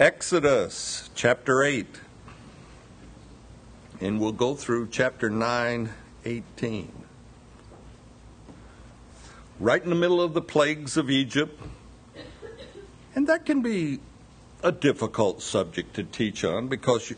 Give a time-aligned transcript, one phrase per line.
[0.00, 1.86] Exodus chapter 8.
[4.00, 5.90] And we'll go through chapter 9,
[6.24, 6.92] 18.
[9.58, 11.60] Right in the middle of the plagues of Egypt.
[13.14, 14.00] And that can be
[14.62, 17.16] a difficult subject to teach on because you,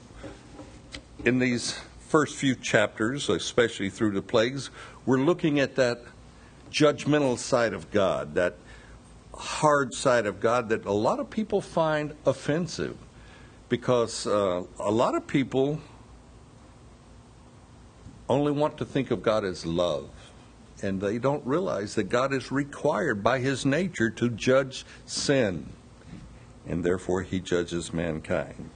[1.25, 1.79] in these
[2.09, 4.71] first few chapters, especially through the plagues,
[5.07, 6.03] we're looking at that
[6.73, 8.57] judgmental side of God, that
[9.35, 12.97] hard side of God that a lot of people find offensive
[13.69, 15.81] because uh, a lot of people
[18.29, 20.11] only want to think of God as love.
[20.83, 25.73] And they don't realize that God is required by his nature to judge sin.
[26.67, 28.71] And therefore, he judges mankind.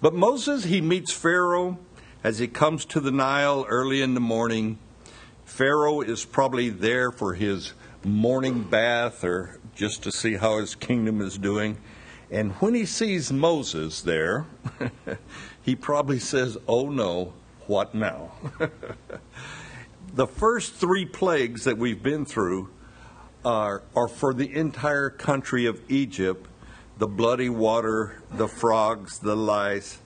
[0.00, 1.78] But Moses, he meets Pharaoh
[2.24, 4.78] as he comes to the Nile early in the morning.
[5.44, 11.20] Pharaoh is probably there for his morning bath or just to see how his kingdom
[11.20, 11.76] is doing.
[12.30, 14.46] And when he sees Moses there,
[15.62, 17.34] he probably says, Oh no,
[17.66, 18.32] what now?
[20.14, 22.70] the first three plagues that we've been through
[23.44, 26.48] are, are for the entire country of Egypt
[26.98, 29.98] the bloody water, the frogs, the lice.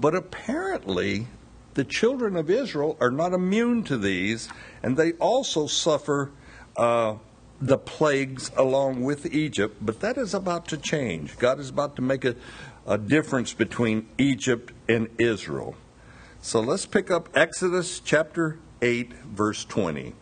[0.00, 1.26] But apparently,
[1.74, 4.48] the children of Israel are not immune to these,
[4.82, 6.30] and they also suffer
[6.76, 7.16] uh,
[7.60, 11.36] the plagues along with Egypt, but that is about to change.
[11.38, 12.34] God is about to make a,
[12.86, 15.74] a difference between Egypt and Israel.
[16.40, 20.14] So let's pick up Exodus chapter 8, verse 20.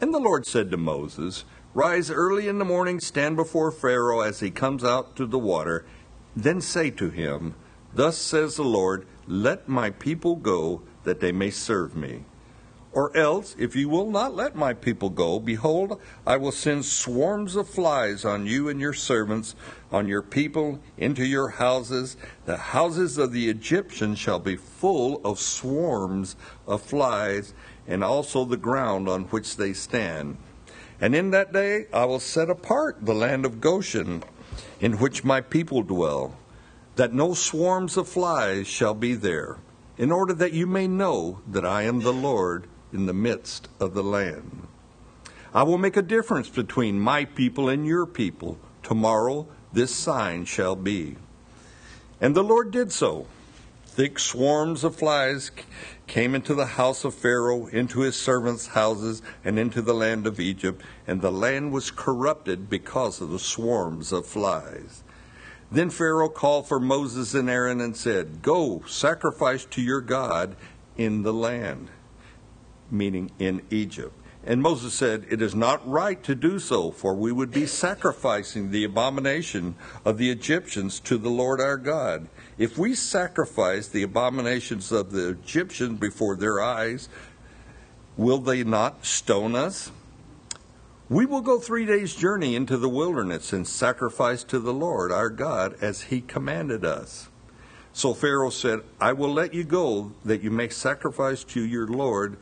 [0.00, 4.40] And the Lord said to Moses, Rise early in the morning, stand before Pharaoh as
[4.40, 5.86] he comes out to the water,
[6.34, 7.54] then say to him,
[7.94, 12.24] Thus says the Lord, Let my people go, that they may serve me.
[12.94, 17.56] Or else, if you will not let my people go, behold, I will send swarms
[17.56, 19.56] of flies on you and your servants,
[19.90, 22.18] on your people, into your houses.
[22.44, 27.54] The houses of the Egyptians shall be full of swarms of flies,
[27.88, 30.36] and also the ground on which they stand.
[31.00, 34.22] And in that day I will set apart the land of Goshen,
[34.80, 36.36] in which my people dwell,
[36.96, 39.56] that no swarms of flies shall be there,
[39.96, 43.94] in order that you may know that I am the Lord in the midst of
[43.94, 44.68] the land.
[45.54, 48.58] I will make a difference between my people and your people.
[48.82, 51.16] Tomorrow this sign shall be.
[52.20, 53.26] And the Lord did so.
[53.84, 55.50] Thick swarms of flies
[56.06, 60.40] came into the house of Pharaoh, into his servants' houses, and into the land of
[60.40, 65.02] Egypt, and the land was corrupted because of the swarms of flies.
[65.70, 70.56] Then Pharaoh called for Moses and Aaron and said, Go, sacrifice to your God
[70.96, 71.90] in the land
[72.92, 74.14] meaning in Egypt.
[74.44, 78.70] And Moses said, It is not right to do so, for we would be sacrificing
[78.70, 82.28] the abomination of the Egyptians to the Lord our God.
[82.58, 87.08] If we sacrifice the abominations of the Egyptians before their eyes,
[88.16, 89.92] will they not stone us?
[91.08, 95.30] We will go three days' journey into the wilderness and sacrifice to the Lord our
[95.30, 97.28] God as he commanded us.
[97.92, 102.38] So Pharaoh said, I will let you go that you may sacrifice to your Lord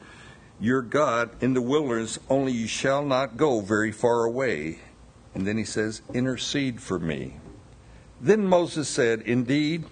[0.61, 4.79] your God in the wilderness, only you shall not go very far away.
[5.35, 7.37] And then he says, Intercede for me.
[8.21, 9.85] Then Moses said, Indeed,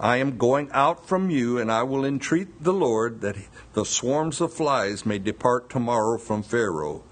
[0.00, 3.36] I am going out from you, and I will entreat the Lord that
[3.74, 7.04] the swarms of flies may depart tomorrow from Pharaoh,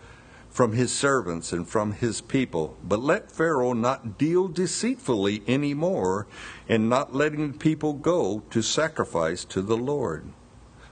[0.51, 2.77] from his servants, and from his people.
[2.83, 6.27] But let Pharaoh not deal deceitfully any more,
[6.69, 10.33] and not letting the people go to sacrifice to the Lord.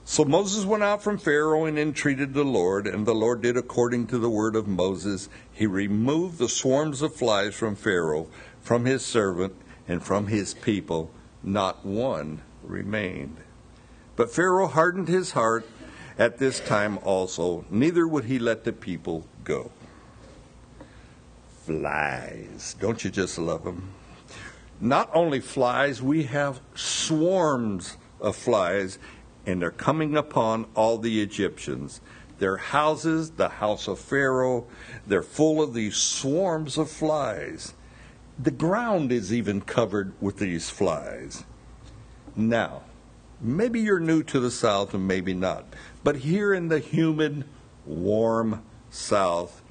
[0.07, 4.07] So Moses went out from Pharaoh and entreated the Lord, and the Lord did according
[4.09, 5.31] to the word of Moses.
[5.51, 8.29] He removed the swarms of flies from Pharaoh,
[8.61, 9.55] from his servant,
[9.89, 11.11] and from his people.
[11.43, 13.39] Not one remained.
[14.15, 15.67] But Pharaoh hardened his heart
[16.19, 19.73] at this time also, neither would he let the people go.
[21.65, 22.77] Flies.
[22.79, 23.91] Don't you just love them?
[24.81, 28.99] Not only flies, we have swarms of flies
[29.47, 32.01] and they're coming upon all the Egyptians.
[32.39, 34.67] Their houses, the house of Pharaoh,
[35.07, 37.75] they're full of these swarms of flies.
[38.39, 41.45] The ground is even covered with these flies.
[42.35, 42.83] Now,
[43.41, 45.67] maybe you're new to the South and maybe not,
[46.03, 47.45] but here in the humid,
[47.87, 49.63] warm South,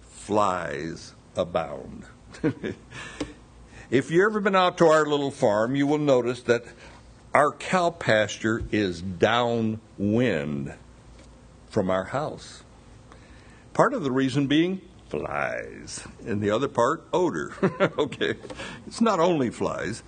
[0.00, 2.04] flies abound.
[3.90, 6.64] if you've ever been out to our little farm, you will notice that
[7.36, 10.72] our cow pasture is downwind
[11.68, 12.62] from our house.
[13.74, 14.80] Part of the reason being
[15.10, 16.02] flies.
[16.24, 17.52] And the other part, odor.
[17.98, 18.36] okay.
[18.86, 20.02] It's not only flies.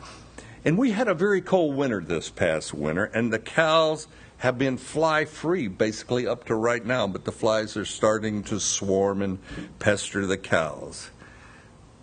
[0.65, 4.09] And we had a very cold winter this past winter, and the cows
[4.39, 8.59] have been fly free basically up to right now, but the flies are starting to
[8.59, 9.39] swarm and
[9.79, 11.11] pester the cows.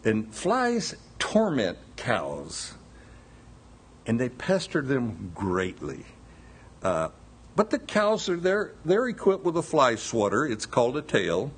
[0.03, 2.75] And flies torment cows,
[4.05, 6.05] and they pester them greatly.
[6.83, 7.09] Uh,
[7.55, 11.51] but the cows are there, they're equipped with a fly swatter, it's called a tail,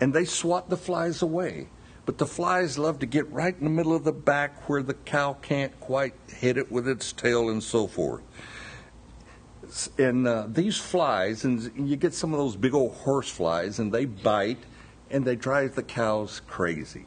[0.00, 1.68] and they swat the flies away.
[2.04, 4.94] But the flies love to get right in the middle of the back where the
[4.94, 8.22] cow can't quite hit it with its tail and so forth.
[9.98, 13.92] And uh, these flies, and you get some of those big old horse flies, and
[13.92, 14.58] they bite
[15.10, 17.06] and they drive the cows crazy.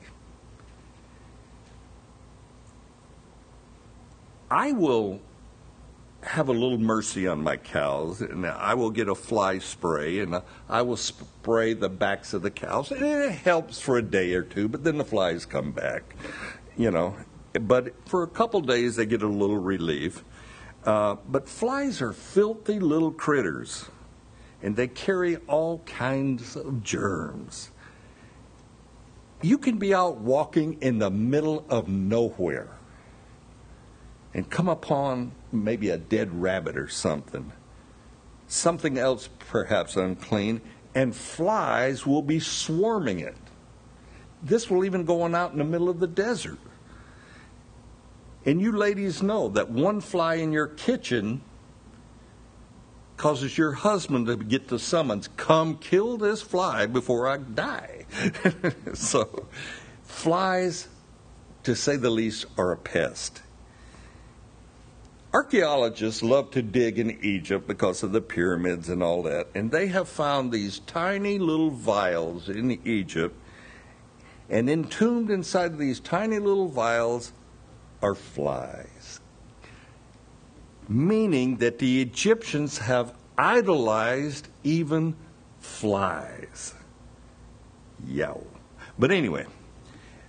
[4.50, 5.22] I will
[6.22, 10.42] have a little mercy on my cows, and I will get a fly spray, and
[10.70, 14.42] I will spray the backs of the cows, and it helps for a day or
[14.42, 16.16] two, but then the flies come back,
[16.78, 17.16] you know.
[17.54, 20.24] But for a couple days, they get a little relief.
[20.84, 23.86] Uh, but flies are filthy little critters,
[24.62, 27.72] and they carry all kinds of germs.
[29.42, 32.70] You can be out walking in the middle of nowhere
[34.36, 37.54] and come upon maybe a dead rabbit or something,
[38.48, 40.60] something else perhaps unclean,
[40.94, 43.38] and flies will be swarming it.
[44.44, 46.60] This will even go on out in the middle of the desert.
[48.46, 51.42] And you ladies know that one fly in your kitchen
[53.16, 58.06] causes your husband to get the summons come kill this fly before I die.
[58.94, 59.48] so,
[60.04, 60.90] flies,
[61.64, 63.42] to say the least, are a pest.
[65.36, 69.88] Archaeologists love to dig in Egypt because of the pyramids and all that, and they
[69.88, 73.36] have found these tiny little vials in Egypt,
[74.50, 77.34] and entombed inside these tiny little vials
[78.02, 79.20] are flies.
[80.88, 85.18] Meaning that the Egyptians have idolized even
[85.60, 86.74] flies.
[88.08, 88.42] Yow.
[88.98, 89.48] But anyway,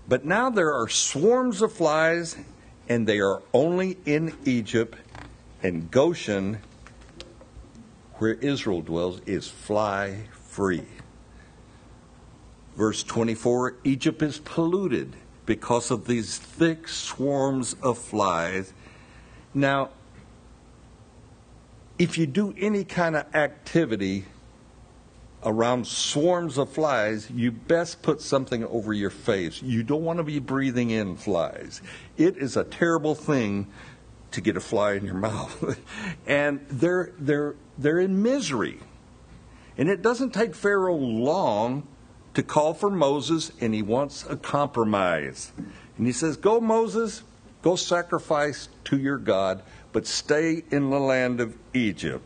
[0.09, 2.37] but now there are swarms of flies
[2.89, 4.97] and they are only in Egypt,
[5.63, 6.59] and Goshen,
[8.15, 10.87] where Israel dwells, is fly free.
[12.77, 15.17] Verse 24 Egypt is polluted
[15.47, 18.73] because of these thick swarms of flies.
[19.55, 19.91] Now,
[21.99, 24.27] if you do any kind of activity
[25.47, 29.63] around swarms of flies, you best put something over your face.
[29.63, 31.81] You don't want to be breathing in flies.
[32.17, 33.69] It is a terrible thing
[34.33, 35.81] to get a fly in your mouth.
[36.27, 38.81] and they're, they're, they're in misery.
[39.79, 41.87] And it doesn't take Pharaoh long
[42.35, 45.53] to call for Moses, and he wants a compromise.
[45.97, 47.23] And he says, Go, Moses,
[47.63, 49.63] go sacrifice to your God,
[49.93, 52.25] but stay in the land of Egypt.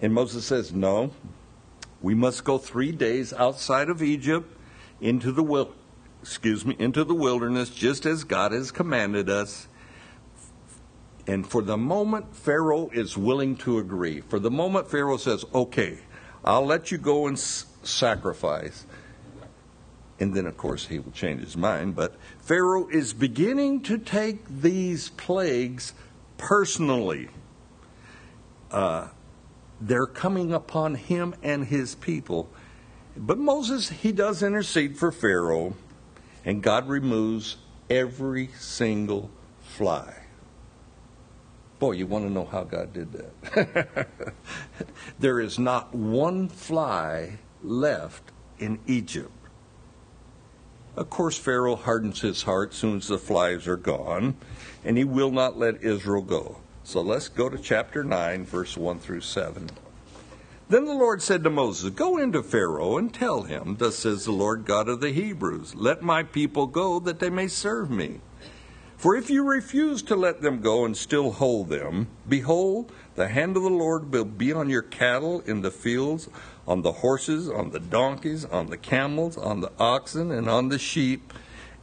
[0.00, 1.12] And Moses says, No,
[2.02, 4.50] we must go three days outside of Egypt
[5.00, 5.74] into the wil-
[6.20, 9.68] excuse me, into the wilderness, just as God has commanded us.
[11.26, 14.20] And for the moment, Pharaoh is willing to agree.
[14.20, 15.98] For the moment, Pharaoh says, Okay,
[16.44, 18.86] I'll let you go and s- sacrifice.
[20.18, 21.94] And then, of course, he will change his mind.
[21.94, 25.92] But Pharaoh is beginning to take these plagues
[26.38, 27.28] personally.
[28.70, 29.08] Uh,
[29.80, 32.48] they're coming upon him and his people.
[33.16, 35.74] But Moses, he does intercede for Pharaoh,
[36.44, 37.56] and God removes
[37.88, 39.30] every single
[39.60, 40.14] fly.
[41.78, 44.08] Boy, you want to know how God did that.
[45.18, 49.30] there is not one fly left in Egypt.
[50.96, 54.36] Of course, Pharaoh hardens his heart soon as the flies are gone,
[54.82, 56.56] and he will not let Israel go.
[56.86, 59.70] So let's go to chapter 9, verse 1 through 7.
[60.68, 64.30] Then the Lord said to Moses, Go into Pharaoh and tell him, Thus says the
[64.30, 68.20] Lord God of the Hebrews, Let my people go that they may serve me.
[68.96, 73.56] For if you refuse to let them go and still hold them, behold, the hand
[73.56, 76.28] of the Lord will be on your cattle in the fields,
[76.68, 80.78] on the horses, on the donkeys, on the camels, on the oxen, and on the
[80.78, 81.32] sheep,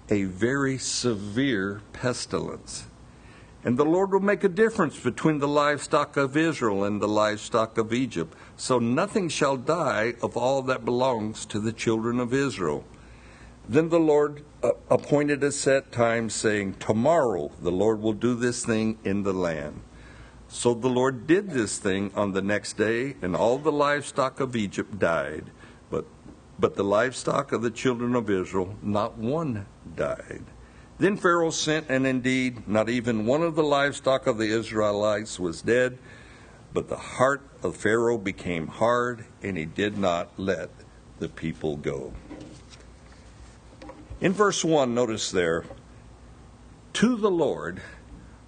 [0.10, 2.86] a very severe pestilence.
[3.66, 7.78] And the Lord will make a difference between the livestock of Israel and the livestock
[7.78, 8.36] of Egypt.
[8.58, 12.84] So nothing shall die of all that belongs to the children of Israel.
[13.68, 18.66] Then the Lord uh, appointed a set time, saying, Tomorrow the Lord will do this
[18.66, 19.82] thing in the land.
[20.50, 24.58] So the Lord did this thing on the next day, and all the livestock of
[24.58, 25.46] Egypt died.
[25.90, 26.06] But
[26.60, 29.66] But the livestock of the children of Israel, not one
[29.96, 30.44] died.
[31.00, 35.62] Then Pharaoh sent, and indeed, not even one of the livestock of the Israelites was
[35.62, 35.98] dead.
[36.74, 40.70] But the heart of Pharaoh became hard, and he did not let
[41.20, 42.14] the people go.
[44.22, 45.66] In verse 1, notice there,
[46.94, 47.82] to the Lord,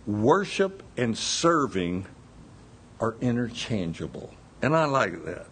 [0.08, 2.08] worship and serving
[3.00, 4.34] are interchangeable.
[4.62, 5.48] And I like that.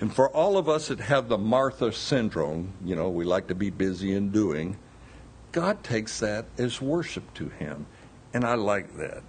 [0.00, 3.54] And for all of us that have the Martha syndrome, you know, we like to
[3.54, 4.76] be busy and doing,
[5.52, 7.86] God takes that as worship to Him.
[8.34, 9.22] And I like that.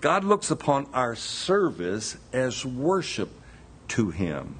[0.00, 3.30] God looks upon our service as worship
[3.88, 4.58] to Him.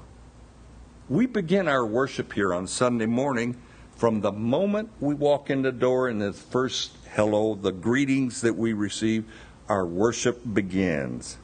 [1.07, 3.61] We begin our worship here on Sunday morning
[3.95, 8.55] from the moment we walk in the door and the first hello, the greetings that
[8.55, 9.25] we receive,
[9.69, 11.37] our worship begins.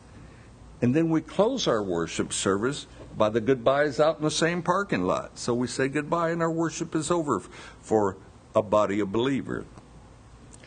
[0.82, 2.88] And then we close our worship service
[3.18, 5.38] by the goodbyes out in the same parking lot.
[5.38, 7.40] So we say goodbye and our worship is over
[7.82, 8.18] for
[8.56, 9.66] a body of believers.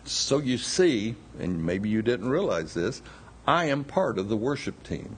[0.04, 3.02] So you see, and maybe you didn't realize this,
[3.46, 5.16] I am part of the worship team.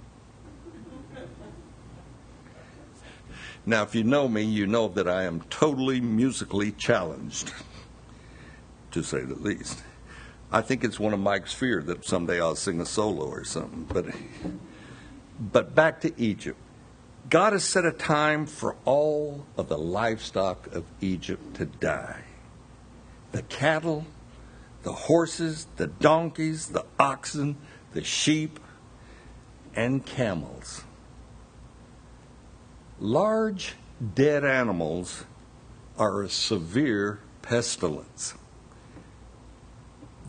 [3.68, 7.52] Now, if you know me, you know that I am totally musically challenged,
[8.92, 9.82] to say the least.
[10.52, 13.84] I think it's one of Mike's fear that someday I'll sing a solo or something.
[13.92, 14.06] But,
[15.40, 16.58] but back to Egypt.
[17.28, 22.22] God has set a time for all of the livestock of Egypt to die
[23.36, 24.06] the cattle,
[24.82, 27.54] the horses, the donkeys, the oxen,
[27.92, 28.58] the sheep,
[29.74, 30.84] and camels.
[32.98, 33.74] Large
[34.14, 35.24] dead animals
[35.98, 38.32] are a severe pestilence.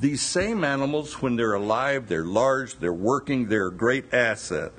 [0.02, 4.74] These same animals, when they're alive, they're large, they're working, they're a great asset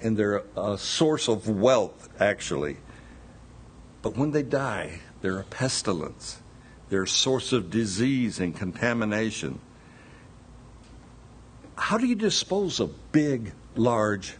[0.00, 2.78] and they're a source of wealth, actually.
[4.02, 6.41] But when they die, they're a pestilence.
[6.92, 9.60] They're source of disease and contamination.
[11.74, 14.36] How do you dispose of big, large,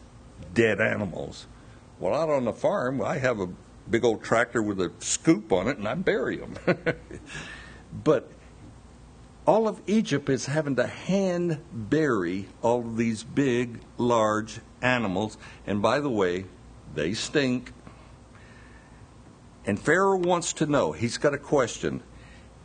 [0.52, 1.46] dead animals?
[1.98, 3.48] Well, out on the farm, I have a
[3.88, 6.54] big old tractor with a scoop on it, and I bury them.
[8.04, 8.30] but
[9.46, 15.38] all of Egypt is having to hand bury all of these big, large animals.
[15.66, 16.44] And by the way,
[16.94, 17.72] they stink.
[19.64, 22.02] And Pharaoh wants to know, he's got a question.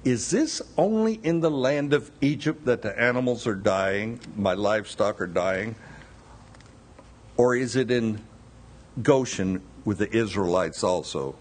[0.07, 5.19] Is this only in the land of Egypt that the animals are dying, my livestock
[5.19, 5.75] are dying?
[7.35, 8.21] Or is it in
[9.03, 11.35] Goshen with the Israelites also?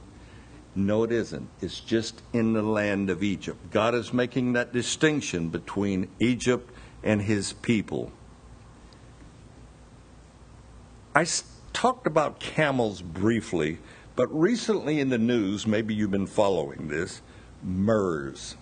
[0.74, 1.48] No, it isn't.
[1.60, 3.70] It's just in the land of Egypt.
[3.70, 6.68] God is making that distinction between Egypt
[7.04, 8.10] and his people.
[11.14, 11.24] I
[11.72, 13.78] talked about camels briefly,
[14.16, 17.22] but recently in the news, maybe you've been following this,
[17.66, 18.56] MERS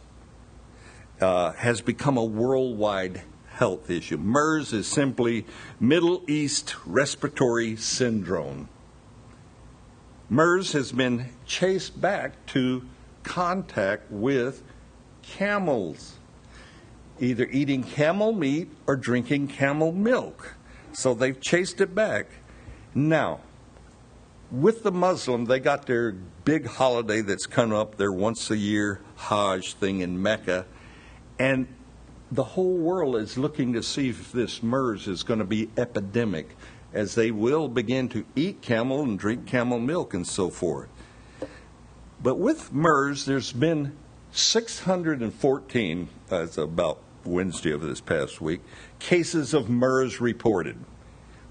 [1.21, 4.17] uh, has become a worldwide health issue.
[4.17, 5.47] MERS is simply
[5.79, 8.69] Middle East Respiratory Syndrome.
[10.29, 12.83] MERS has been chased back to
[13.23, 14.63] contact with
[15.23, 16.15] camels,
[17.21, 20.57] either eating camel meat or drinking camel milk.
[20.93, 22.27] So they've chased it back.
[22.95, 23.41] Now,
[24.61, 29.01] with the Muslim, they got their big holiday that's coming up, their once a year
[29.17, 30.67] Hajj thing in Mecca,
[31.39, 31.67] and
[32.31, 36.57] the whole world is looking to see if this MERS is going to be epidemic
[36.93, 40.89] as they will begin to eat camel and drink camel milk and so forth.
[42.23, 43.97] But with MERS, there's been
[44.33, 48.61] 614, as uh, about Wednesday of this past week,
[48.99, 50.77] cases of MERS reported.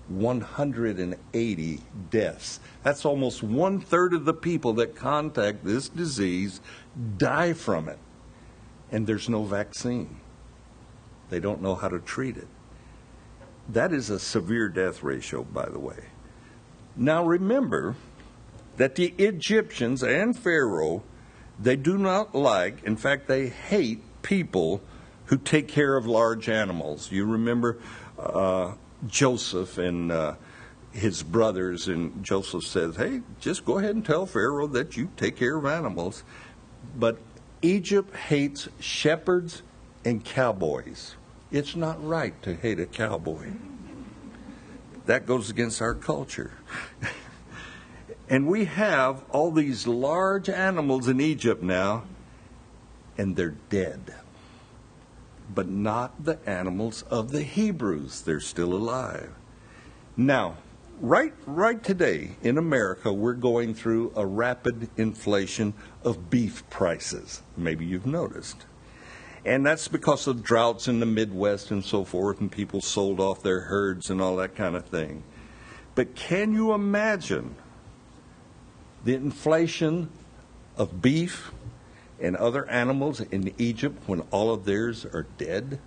[0.10, 1.80] 180
[2.10, 2.60] deaths.
[2.84, 6.62] That's almost one third of the people that contact this disease
[7.18, 8.00] die from it.
[8.92, 10.20] And there's no vaccine.
[11.30, 12.48] They don't know how to treat it.
[13.70, 16.06] That is a severe death ratio, by the way.
[16.96, 17.96] Now remember
[18.78, 21.04] that the Egyptians and Pharaoh,
[21.60, 24.82] they do not like, in fact, they hate people
[25.26, 27.12] who take care of large animals.
[27.12, 27.80] You remember
[28.20, 28.74] uh,
[29.08, 30.36] Joseph and uh,
[30.92, 35.36] his brothers, and Joseph says, Hey, just go ahead and tell Pharaoh that you take
[35.36, 36.24] care of animals.
[36.96, 37.18] But
[37.62, 39.64] Egypt hates shepherds
[40.06, 41.16] and cowboys.
[41.52, 43.52] It's not right to hate a cowboy.
[45.06, 46.52] That goes against our culture.
[48.30, 52.04] and we have all these large animals in Egypt now,
[53.18, 54.14] and they're dead.
[55.54, 58.22] But not the animals of the Hebrews.
[58.22, 59.32] They're still alive.
[60.16, 60.58] Now,
[61.00, 67.42] Right, right today in America, we're going through a rapid inflation of beef prices.
[67.58, 68.66] Maybe you've noticed.
[69.44, 73.44] And that's because of droughts in the Midwest and so forth, and people sold off
[73.44, 75.24] their herds and all that kind of thing.
[75.96, 77.56] But can you imagine
[79.04, 80.10] the inflation
[80.78, 81.52] of beef
[82.20, 85.80] and other animals in Egypt when all of theirs are dead?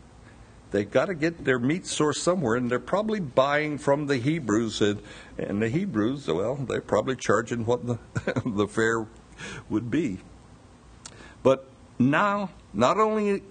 [0.70, 4.80] They've got to get their meat source somewhere, and they're probably buying from the Hebrews.
[4.80, 5.00] And,
[5.38, 7.98] and the Hebrews, well, they're probably charging what the,
[8.44, 9.06] the fare
[9.68, 10.18] would be.
[11.42, 11.68] But
[11.98, 13.42] now, not only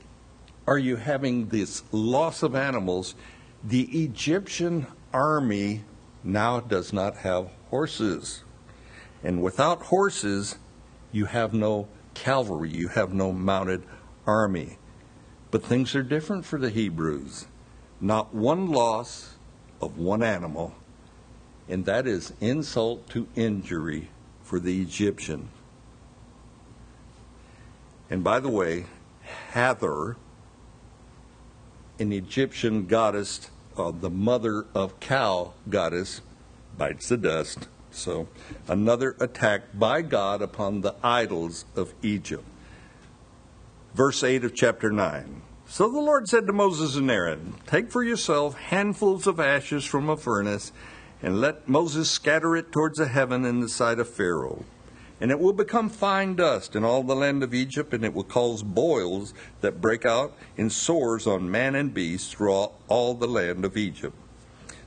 [0.67, 3.15] are you having this loss of animals,
[3.63, 5.84] the Egyptian army
[6.24, 8.44] now does not have horses.
[9.24, 10.58] And without horses,
[11.12, 13.84] you have no cavalry, you have no mounted
[14.25, 14.79] army.
[15.51, 17.45] But things are different for the Hebrews.
[18.01, 19.36] Not one loss
[19.79, 20.74] of one animal,
[21.69, 24.10] and that is insult to injury
[24.43, 25.50] for the Egyptian.
[28.10, 28.86] And by the way,
[29.51, 30.17] Hathor,
[32.00, 36.22] an Egyptian goddess, uh, the mother of cow goddess,
[36.77, 37.67] bites the dust.
[37.95, 38.27] So,
[38.67, 42.43] another attack by God upon the idols of Egypt.
[43.93, 45.41] Verse 8 of chapter 9.
[45.67, 50.09] So the Lord said to Moses and Aaron, Take for yourself handfuls of ashes from
[50.09, 50.73] a furnace,
[51.23, 54.65] and let Moses scatter it towards the heaven in the sight of Pharaoh.
[55.21, 58.25] And it will become fine dust in all the land of Egypt, and it will
[58.25, 63.63] cause boils that break out in sores on man and beast throughout all the land
[63.63, 64.17] of Egypt.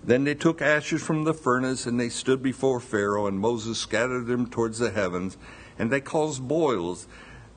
[0.08, 4.26] Then they took ashes from the furnace, and they stood before Pharaoh, and Moses scattered
[4.26, 5.36] them towards the heavens,
[5.78, 7.06] and they caused boils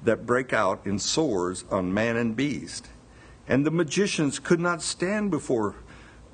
[0.04, 2.90] that break out in sores on man and beast.
[3.48, 5.76] And the magicians could not stand before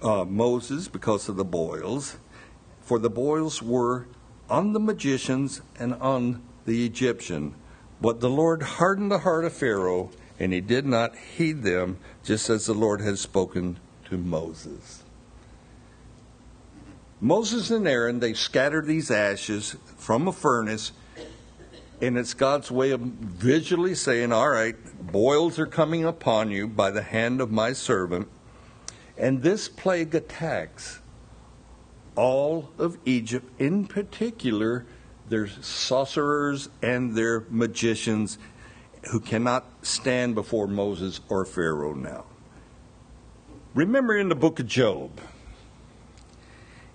[0.02, 2.18] uh, Moses because of the boils,
[2.82, 4.08] for the boils were
[4.50, 7.54] on the magicians and on the Egyptian.
[8.02, 10.10] But the Lord hardened the heart of Pharaoh,
[10.40, 15.04] and he did not heed them, just as the Lord had spoken to Moses.
[17.20, 20.92] Moses and Aaron, they scatter these ashes from a furnace
[22.00, 24.76] and it's God's way of visually saying, All right,
[25.12, 28.28] boils are coming upon you by the hand of my servant.
[29.18, 31.00] And this plague attacks
[32.16, 34.86] all of Egypt, in particular,
[35.30, 38.38] their sorcerers and their magicians
[39.12, 42.26] who cannot stand before Moses or Pharaoh now.
[43.74, 45.20] Remember in the book of Job,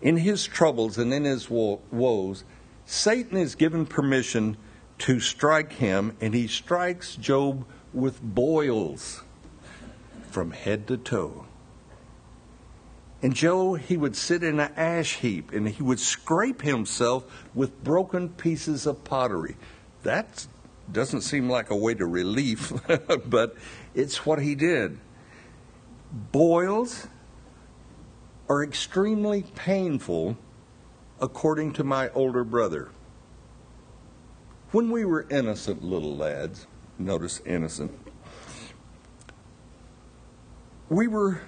[0.02, 2.44] in his troubles and in his woes,
[2.84, 4.56] Satan is given permission
[4.98, 9.22] to strike him, and he strikes Job with boils
[10.30, 11.46] from head to toe.
[13.22, 17.84] And Job, he would sit in an ash heap and he would scrape himself with
[17.84, 19.56] broken pieces of pottery.
[20.02, 20.44] That
[20.90, 22.72] doesn't seem like a way to relief,
[23.26, 23.56] but
[23.94, 24.98] it's what he did.
[26.32, 27.06] Boils
[28.52, 30.36] are extremely painful,
[31.22, 32.90] according to my older brother.
[34.72, 36.66] When we were innocent little lads,
[36.98, 37.92] notice innocent,
[40.90, 41.40] we were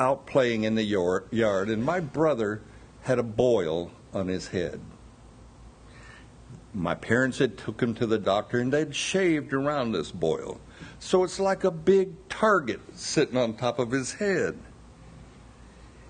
[0.00, 2.62] out playing in the yard, and my brother
[3.02, 4.80] had a boil on his head.
[6.72, 10.62] My parents had took him to the doctor, and they'd shaved around this boil.
[10.98, 14.58] So it's like a big target sitting on top of his head.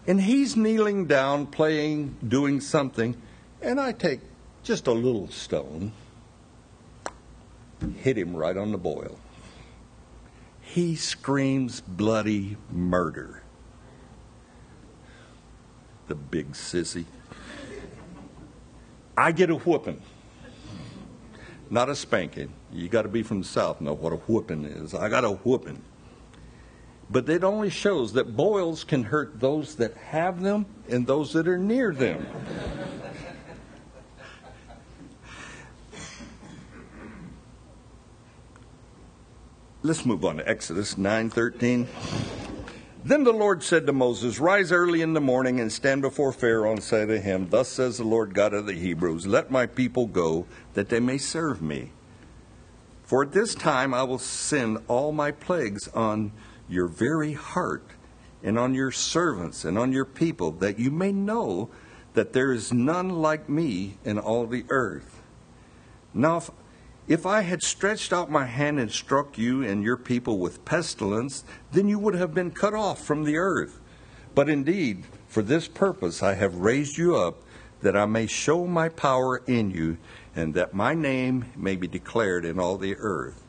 [0.07, 3.21] And he's kneeling down, playing, doing something,
[3.61, 4.21] and I take
[4.63, 5.93] just a little stone
[7.97, 9.19] hit him right on the boil.
[10.61, 13.43] He screams bloody murder.
[16.09, 17.05] The big sissy.
[19.17, 20.03] I get a whooping.
[21.69, 22.53] Not a spanking.
[22.73, 24.95] You got to be from the South, know what a whooping is.
[24.95, 25.83] I got a whooping.
[27.11, 31.47] But it only shows that boils can hurt those that have them and those that
[31.47, 32.27] are near them.
[39.83, 41.87] Let's move on to Exodus 9:13.
[43.07, 46.73] Then the Lord said to Moses, Rise early in the morning and stand before Pharaoh
[46.73, 50.09] and say to him, Thus says the Lord God of the Hebrews, Let my people
[50.09, 51.93] go, that they may serve me.
[53.05, 56.33] For at this time I will send all my plagues on
[56.69, 57.87] your very heart,
[58.43, 61.71] and on your servants, and on your people, that you may know
[62.15, 65.23] that there is none like me in all the earth.
[66.13, 66.43] Now,
[67.09, 71.45] if I had stretched out my hand and struck you and your people with pestilence,
[71.73, 73.81] then you would have been cut off from the earth.
[74.35, 77.43] But indeed, For this purpose I have raised you up,
[77.83, 79.99] that I may show my power in you,
[80.35, 83.45] and that my name may be declared in all the earth.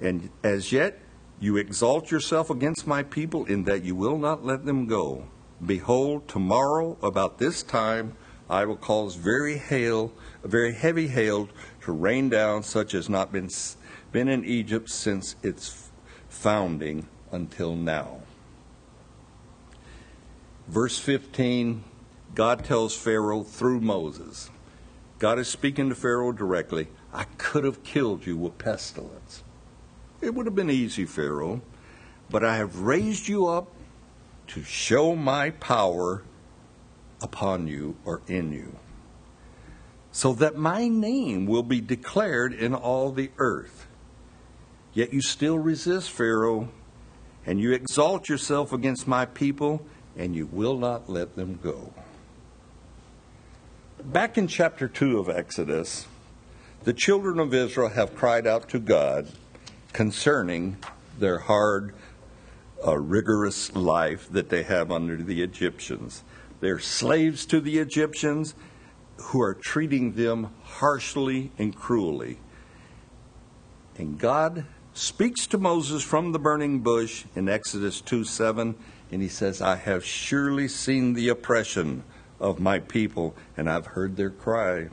[0.00, 1.00] And as yet
[1.40, 5.24] you exalt yourself against my people, in that you will not let them go.
[5.64, 8.16] Behold, tomorrow about this time
[8.50, 11.48] I will cause very hail, very heavy hail,
[11.82, 13.50] to rain down, such as not been
[14.10, 15.90] been in Egypt since its
[16.28, 18.20] founding until now.
[20.66, 21.84] Verse 15,
[22.34, 24.50] God tells Pharaoh through Moses.
[25.18, 26.88] God is speaking to Pharaoh directly.
[27.12, 29.42] I could have killed you with pestilence.
[30.20, 31.62] It would have been easy, Pharaoh,
[32.30, 33.72] but I have raised you up
[34.48, 36.22] to show my power
[37.20, 38.76] upon you or in you,
[40.12, 43.86] so that my name will be declared in all the earth.
[44.94, 46.68] Yet you still resist, Pharaoh,
[47.46, 51.92] and you exalt yourself against my people, and you will not let them go.
[54.02, 56.06] Back in chapter 2 of Exodus,
[56.84, 59.28] the children of Israel have cried out to God
[59.92, 60.76] concerning
[61.18, 61.94] their hard,
[62.86, 66.22] uh, rigorous life that they have under the Egyptians.
[66.60, 68.54] They're slaves to the Egyptians
[69.16, 72.38] who are treating them harshly and cruelly.
[73.96, 78.74] And God speaks to Moses from the burning bush in Exodus 2 7,
[79.10, 82.04] and he says, I have surely seen the oppression
[82.40, 84.88] of my people, and I've heard their cry.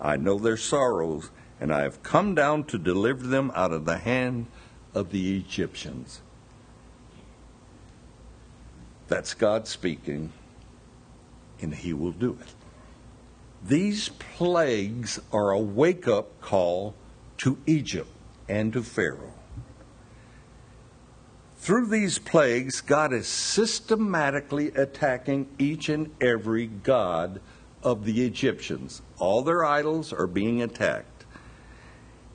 [0.00, 1.30] I know their sorrows,
[1.60, 4.46] and I have come down to deliver them out of the hand
[4.94, 6.20] of the Egyptians.
[9.08, 10.32] That's God speaking,
[11.64, 12.54] and He will do it.
[13.66, 16.94] These plagues are a wake up call
[17.38, 18.10] to Egypt
[18.48, 19.32] and to Pharaoh.
[21.56, 27.40] Through these plagues, God is systematically attacking each and every god
[27.82, 29.00] of the Egyptians.
[29.18, 31.24] All their idols are being attacked.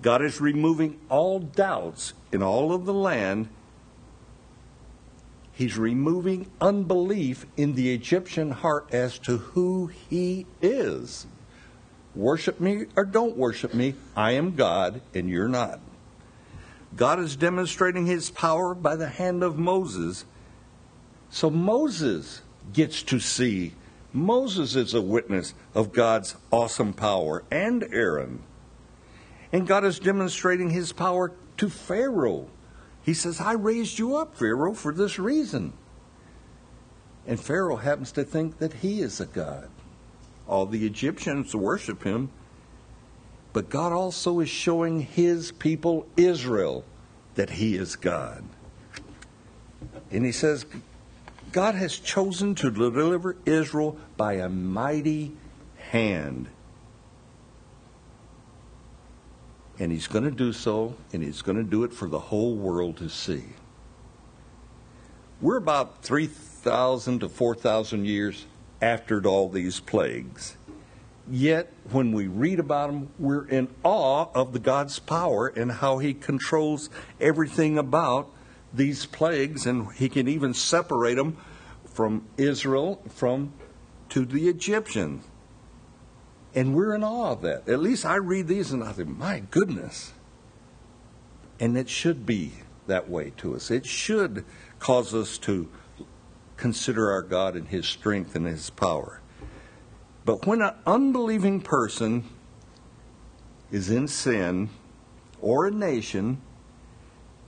[0.02, 3.50] God is removing all doubts in all of the land.
[5.60, 11.28] He's removing unbelief in the Egyptian heart as to who He is.
[12.16, 13.96] Worship me or don't worship me.
[14.16, 15.82] I am God and you're not.
[16.96, 20.24] God is demonstrating his power by the hand of Moses.
[21.30, 22.42] So Moses
[22.72, 23.74] gets to see.
[24.14, 28.44] Moses is a witness of God's awesome power, and Aaron.
[29.52, 32.48] And God is demonstrating his power to Pharaoh.
[33.10, 35.74] He says, I raised you up, Pharaoh, for this reason.
[37.26, 39.72] And Pharaoh happens to think that he is a God.
[40.48, 42.30] All the Egyptians worship him,
[43.52, 46.86] but God also is showing his people, Israel,
[47.34, 48.44] that he is God.
[50.12, 50.68] And he says,
[51.52, 55.32] God has chosen to deliver Israel by a mighty
[55.78, 56.48] hand.
[59.80, 62.56] And he's going to do so, and he's going to do it for the whole
[62.56, 63.46] world to see.
[65.42, 68.46] We're about 3,000 to 4,000 years
[68.82, 70.58] after all these plagues.
[71.32, 76.00] Yet, when we read about them, we're in awe of the God's power and how
[76.00, 76.90] He controls
[77.22, 78.30] everything about
[78.74, 81.38] these plagues, and He can even separate them
[81.86, 83.54] from Israel from
[84.10, 85.24] to the Egyptians.
[86.56, 87.68] And we're in awe of that.
[87.70, 90.14] At least I read these and I think, my goodness.
[91.60, 92.54] And it should be
[92.88, 93.70] that way to us.
[93.70, 94.46] It should
[94.80, 95.70] cause us to
[96.58, 99.22] consider our God and His strength and His power.
[100.26, 102.26] But when an unbelieving person
[103.72, 104.70] is in sin,
[105.42, 106.42] or a nation,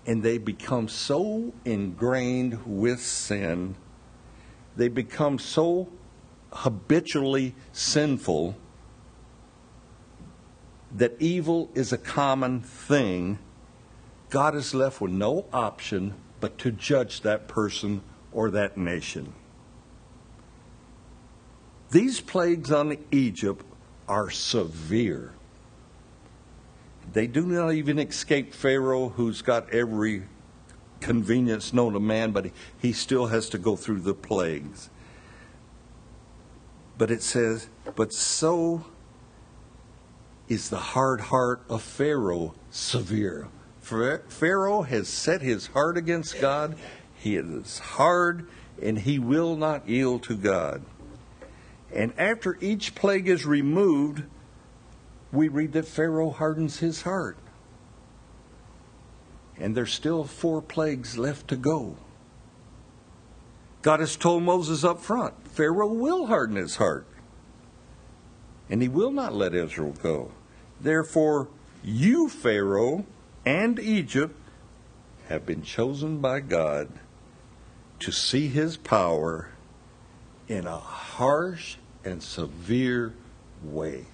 [0.05, 3.75] and they become so ingrained with sin,
[4.75, 5.89] they become so
[6.51, 8.55] habitually sinful
[10.95, 13.39] that evil is a common thing,
[14.29, 18.01] God is left with no option but to judge that person
[18.31, 19.33] or that nation.
[21.91, 23.65] These plagues on Egypt
[24.07, 25.33] are severe.
[27.13, 30.23] They do not even escape Pharaoh, who's got every
[31.01, 34.89] convenience known to man, but he still has to go through the plagues.
[36.97, 38.85] But it says, but so
[40.51, 43.47] is the hard heart of Pharaoh severe.
[43.79, 46.75] Pharaoh has set his heart against God.
[47.15, 48.49] He is hard
[48.81, 50.83] and he will not yield to God.
[51.93, 54.23] And after each plague is removed,
[55.31, 57.37] we read that Pharaoh hardens his heart.
[59.57, 61.95] And there's still four plagues left to go.
[63.83, 67.07] God has told Moses up front Pharaoh will harden his heart,
[68.69, 70.31] and he will not let Israel go.
[70.81, 71.47] Therefore,
[71.83, 73.05] you, Pharaoh,
[73.45, 74.35] and Egypt
[75.27, 76.89] have been chosen by God
[77.99, 79.49] to see his power
[80.47, 83.13] in a harsh and severe
[83.63, 84.05] way.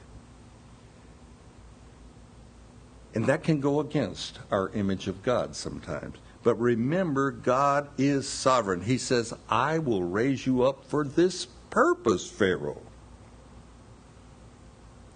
[3.15, 6.17] And that can go against our image of God sometimes.
[6.43, 8.81] But remember, God is sovereign.
[8.81, 12.81] He says, I will raise you up for this purpose, Pharaoh.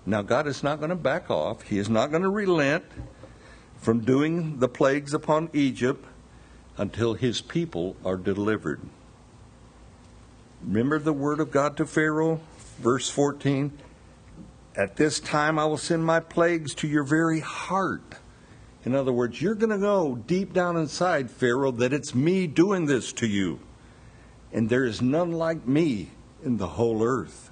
[0.05, 1.63] Now, God is not going to back off.
[1.63, 2.83] He is not going to relent
[3.77, 6.05] from doing the plagues upon Egypt
[6.77, 8.81] until his people are delivered.
[10.63, 12.39] Remember the word of God to Pharaoh,
[12.79, 13.71] verse 14?
[14.75, 18.15] At this time I will send my plagues to your very heart.
[18.83, 22.85] In other words, you're going to know deep down inside, Pharaoh, that it's me doing
[22.85, 23.59] this to you.
[24.51, 26.11] And there is none like me
[26.43, 27.50] in the whole earth.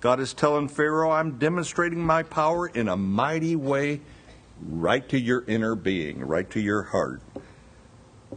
[0.00, 4.00] God is telling Pharaoh, I'm demonstrating my power in a mighty way
[4.60, 7.20] right to your inner being, right to your heart.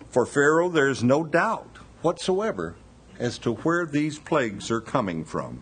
[0.09, 2.75] For Pharaoh, there is no doubt whatsoever
[3.19, 5.61] as to where these plagues are coming from.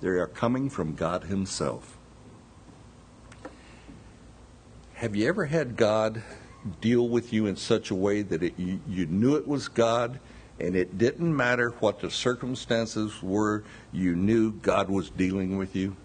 [0.00, 1.96] They are coming from God Himself.
[4.94, 6.22] Have you ever had God
[6.82, 10.20] deal with you in such a way that it, you, you knew it was God
[10.60, 15.96] and it didn't matter what the circumstances were, you knew God was dealing with you?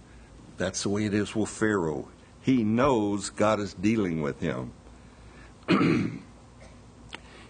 [0.57, 2.07] That's the way it is with Pharaoh.
[2.41, 4.71] He knows God is dealing with him.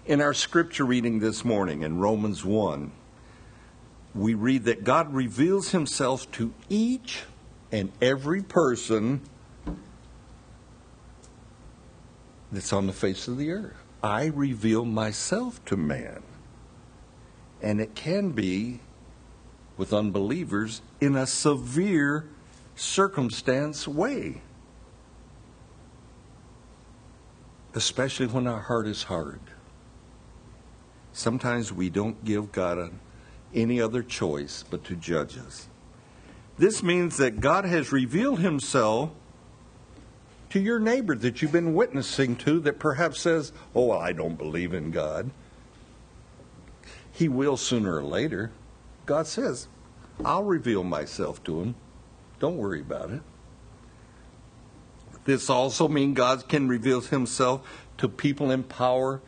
[0.06, 2.92] in our scripture reading this morning in Romans 1,
[4.14, 7.24] we read that God reveals himself to each
[7.72, 9.22] and every person
[12.52, 13.76] that's on the face of the earth.
[14.02, 16.24] I reveal myself to man.
[17.62, 18.80] And it can be
[19.78, 22.28] with unbelievers in a severe
[22.76, 24.42] circumstance way.
[27.74, 29.42] Especially when our heart is hard.
[31.12, 32.92] Sometimes we don't give God
[33.54, 35.68] any other choice but to judge us.
[36.58, 39.12] This means that God has revealed himself
[40.50, 44.74] to your neighbor that you've been witnessing to that perhaps says, Oh, I don't believe
[44.74, 45.32] in God.
[47.16, 48.52] He will sooner or later.
[49.06, 49.70] God says,
[50.24, 51.76] I'll reveal myself to him.
[52.40, 53.22] Don't worry about it.
[55.24, 59.22] This also means God can reveal himself to people in power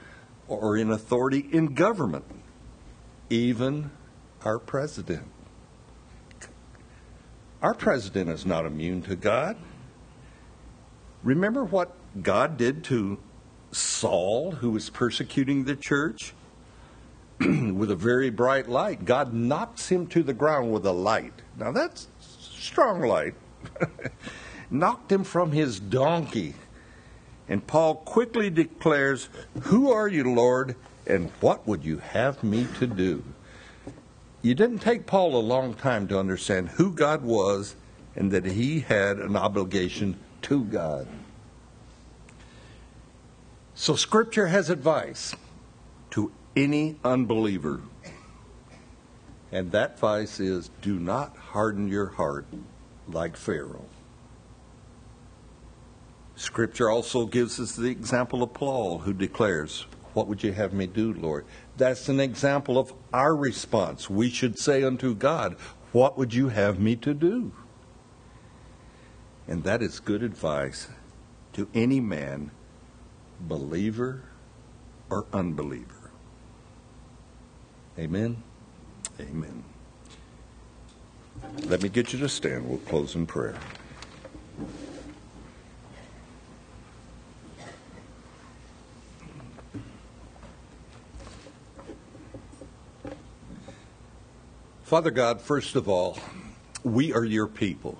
[0.49, 2.25] or in authority in government,
[3.29, 3.91] even
[4.43, 5.27] our president.
[7.61, 9.55] Our president is not immune to God.
[11.23, 13.17] Remember what God did to
[13.71, 16.33] Saul, who was persecuting the church?
[17.75, 19.05] with a very bright light.
[19.05, 21.33] God knocks him to the ground with a light.
[21.57, 23.35] Now that's strong light.
[24.71, 26.55] Knocked him from his donkey.
[27.47, 29.29] And Paul quickly declares,
[29.63, 33.23] Who are you, Lord, and what would you have me to do?
[34.41, 37.75] you didn't take Paul a long time to understand who God was
[38.15, 41.07] and that he had an obligation to God.
[43.75, 45.35] So, Scripture has advice
[46.57, 47.81] any unbeliever.
[49.51, 52.47] And that advice is do not harden your heart
[53.07, 53.85] like Pharaoh.
[56.35, 60.87] Scripture also gives us the example of Paul, who declares, What would you have me
[60.87, 61.45] do, Lord?
[61.77, 64.09] That's an example of our response.
[64.09, 65.55] We should say unto God,
[65.91, 67.51] What would you have me to do?
[69.47, 70.89] And that is good advice
[71.53, 72.51] to any man,
[73.39, 74.23] believer
[75.09, 75.96] or unbeliever.
[77.99, 78.43] Amen.
[79.19, 79.63] Amen.
[81.65, 82.69] Let me get you to stand.
[82.69, 83.55] We'll close in prayer.
[94.83, 96.17] Father God, first of all,
[96.83, 97.97] we are your people.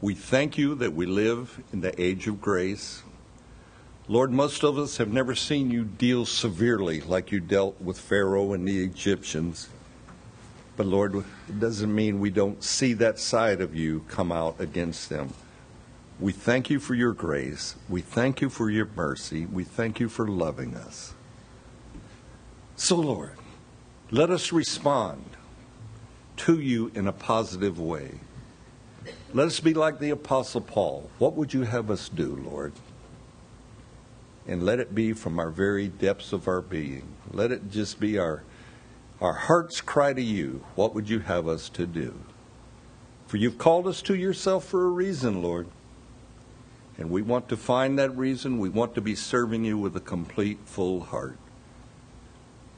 [0.00, 3.02] We thank you that we live in the age of grace.
[4.10, 8.52] Lord, most of us have never seen you deal severely like you dealt with Pharaoh
[8.54, 9.68] and the Egyptians.
[10.76, 11.14] But Lord,
[11.48, 15.32] it doesn't mean we don't see that side of you come out against them.
[16.18, 17.76] We thank you for your grace.
[17.88, 19.46] We thank you for your mercy.
[19.46, 21.14] We thank you for loving us.
[22.74, 23.36] So, Lord,
[24.10, 25.24] let us respond
[26.38, 28.18] to you in a positive way.
[29.32, 31.10] Let us be like the Apostle Paul.
[31.18, 32.72] What would you have us do, Lord?
[34.50, 37.14] And let it be from our very depths of our being.
[37.32, 38.42] Let it just be our
[39.20, 42.14] Our hearts cry to you, What would you have us to do?
[43.26, 45.68] For you've called us to yourself for a reason, Lord.
[46.98, 48.58] And we want to find that reason.
[48.58, 51.38] We want to be serving you with a complete, full heart.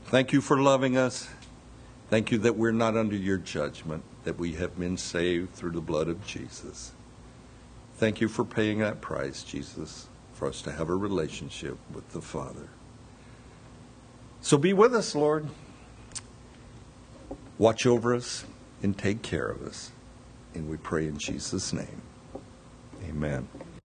[0.04, 1.28] Thank you for loving us.
[2.10, 5.80] Thank you that we're not under your judgment, that we have been saved through the
[5.80, 6.92] blood of Jesus.
[7.96, 10.08] Thank you for paying that price, Jesus,
[10.42, 12.68] for us to have a relationship with the Father.
[14.40, 15.46] So be with us, Lord.
[17.58, 18.44] Watch over us
[18.82, 19.92] and take care of us.
[20.52, 22.02] And we pray in Jesus' name.
[23.04, 23.46] Amen.